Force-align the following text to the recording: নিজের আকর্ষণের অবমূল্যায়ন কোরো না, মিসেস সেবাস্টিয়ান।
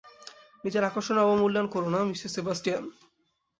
নিজের 0.63 0.87
আকর্ষণের 0.89 1.23
অবমূল্যায়ন 1.25 1.67
কোরো 1.73 1.87
না, 1.93 1.99
মিসেস 2.09 2.31
সেবাস্টিয়ান। 2.35 2.83